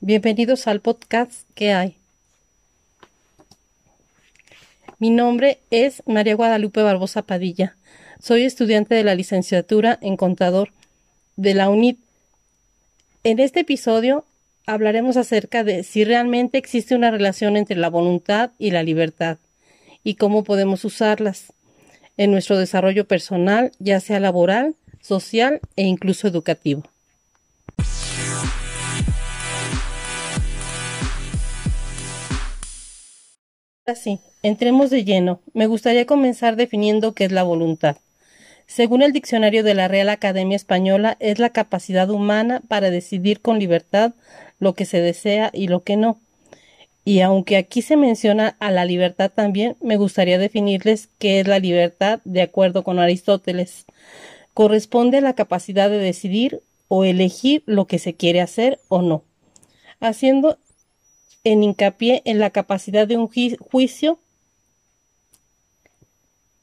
[0.00, 1.96] Bienvenidos al podcast ¿Qué hay?
[4.98, 7.76] Mi nombre es María Guadalupe Barbosa Padilla.
[8.20, 10.70] Soy estudiante de la licenciatura en contador
[11.36, 12.00] de la UNIT.
[13.22, 14.24] En este episodio
[14.66, 19.38] hablaremos acerca de si realmente existe una relación entre la voluntad y la libertad
[20.02, 21.52] y cómo podemos usarlas
[22.16, 26.82] en nuestro desarrollo personal, ya sea laboral, social e incluso educativo.
[33.88, 35.40] Así, entremos de lleno.
[35.54, 37.96] Me gustaría comenzar definiendo qué es la voluntad.
[38.66, 43.58] Según el diccionario de la Real Academia Española, es la capacidad humana para decidir con
[43.58, 44.12] libertad
[44.58, 46.20] lo que se desea y lo que no.
[47.06, 51.58] Y aunque aquí se menciona a la libertad también, me gustaría definirles qué es la
[51.58, 53.86] libertad de acuerdo con Aristóteles.
[54.52, 59.24] Corresponde a la capacidad de decidir o elegir lo que se quiere hacer o no,
[59.98, 60.58] haciendo
[61.52, 64.18] en hincapié en la capacidad de un juicio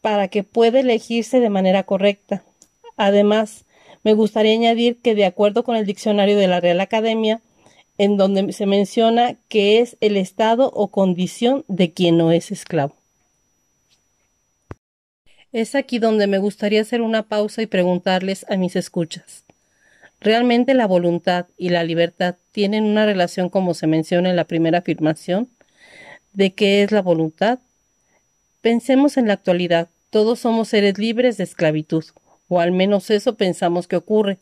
[0.00, 2.42] para que pueda elegirse de manera correcta.
[2.96, 3.64] Además,
[4.02, 7.42] me gustaría añadir que de acuerdo con el diccionario de la Real Academia,
[7.98, 12.94] en donde se menciona que es el estado o condición de quien no es esclavo.
[15.52, 19.44] Es aquí donde me gustaría hacer una pausa y preguntarles a mis escuchas.
[20.20, 24.78] ¿Realmente la voluntad y la libertad tienen una relación como se menciona en la primera
[24.78, 25.48] afirmación?
[26.34, 27.58] ¿De qué es la voluntad?
[28.60, 29.88] Pensemos en la actualidad.
[30.10, 32.04] Todos somos seres libres de esclavitud,
[32.48, 34.36] o al menos eso pensamos que ocurre.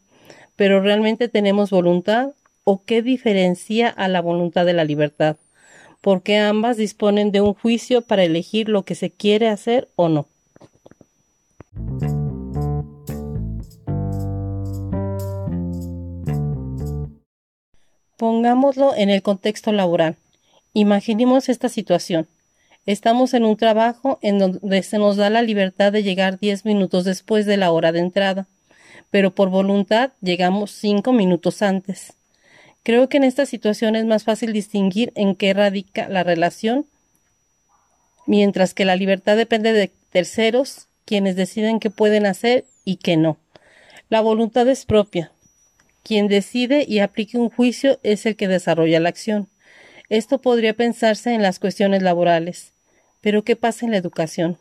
[0.56, 2.30] Pero ¿realmente tenemos voluntad?
[2.64, 5.36] ¿O qué diferencia a la voluntad de la libertad?
[6.00, 10.26] Porque ambas disponen de un juicio para elegir lo que se quiere hacer o no.
[18.18, 20.16] Pongámoslo en el contexto laboral.
[20.72, 22.26] Imaginemos esta situación.
[22.84, 27.04] Estamos en un trabajo en donde se nos da la libertad de llegar diez minutos
[27.04, 28.48] después de la hora de entrada,
[29.12, 32.14] pero por voluntad llegamos cinco minutos antes.
[32.82, 36.86] Creo que en esta situación es más fácil distinguir en qué radica la relación,
[38.26, 43.36] mientras que la libertad depende de terceros, quienes deciden qué pueden hacer y qué no.
[44.08, 45.30] La voluntad es propia,
[46.08, 49.46] quien decide y aplique un juicio es el que desarrolla la acción.
[50.08, 52.72] Esto podría pensarse en las cuestiones laborales.
[53.20, 54.56] Pero ¿qué pasa en la educación?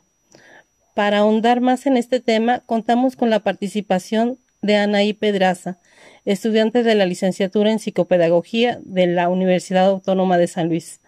[0.93, 5.77] Para ahondar más en este tema, contamos con la participación de Anaí Pedraza,
[6.25, 10.99] estudiante de la licenciatura en psicopedagogía de la Universidad Autónoma de San Luis,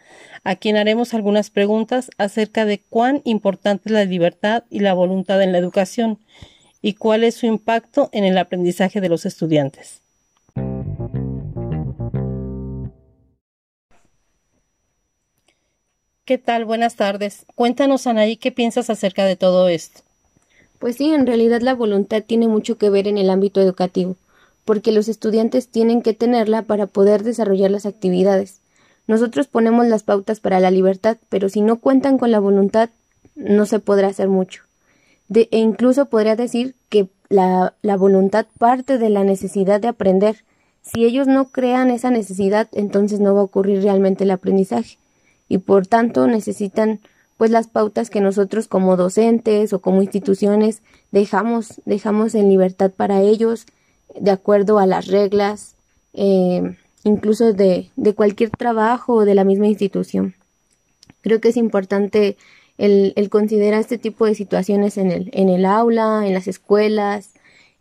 [0.45, 5.41] a quien haremos algunas preguntas acerca de cuán importante es la libertad y la voluntad
[5.41, 6.17] en la educación
[6.81, 10.01] y cuál es su impacto en el aprendizaje de los estudiantes.
[16.29, 16.63] ¿Qué tal?
[16.63, 17.47] Buenas tardes.
[17.55, 20.01] Cuéntanos, Anaí, ¿qué piensas acerca de todo esto?
[20.77, 24.15] Pues sí, en realidad la voluntad tiene mucho que ver en el ámbito educativo,
[24.63, 28.59] porque los estudiantes tienen que tenerla para poder desarrollar las actividades.
[29.07, 32.91] Nosotros ponemos las pautas para la libertad, pero si no cuentan con la voluntad,
[33.33, 34.61] no se podrá hacer mucho.
[35.29, 40.43] De, e incluso podría decir que la, la voluntad parte de la necesidad de aprender.
[40.83, 44.99] Si ellos no crean esa necesidad, entonces no va a ocurrir realmente el aprendizaje
[45.49, 46.99] y por tanto necesitan
[47.35, 53.21] pues las pautas que nosotros como docentes o como instituciones dejamos, dejamos en libertad para
[53.21, 53.65] ellos
[54.19, 55.75] de acuerdo a las reglas
[56.13, 60.35] eh, incluso de, de, cualquier trabajo o de la misma institución.
[61.21, 62.35] Creo que es importante
[62.77, 67.29] el, el, considerar este tipo de situaciones en el, en el aula, en las escuelas,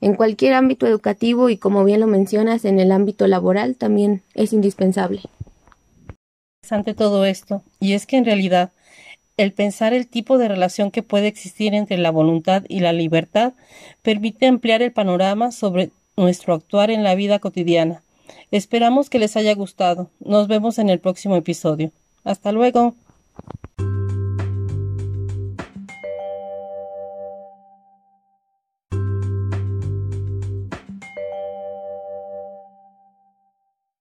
[0.01, 4.53] en cualquier ámbito educativo y como bien lo mencionas, en el ámbito laboral también es
[4.53, 5.23] indispensable
[6.73, 8.71] ante todo esto, y es que en realidad
[9.37, 13.53] el pensar el tipo de relación que puede existir entre la voluntad y la libertad
[14.03, 18.03] permite ampliar el panorama sobre nuestro actuar en la vida cotidiana.
[18.51, 20.11] Esperamos que les haya gustado.
[20.21, 21.93] Nos vemos en el próximo episodio.
[22.25, 22.95] Hasta luego.